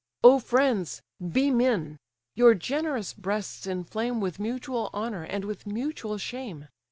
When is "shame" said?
6.17-6.69